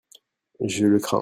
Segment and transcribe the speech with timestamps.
[0.61, 1.19] Je le crains.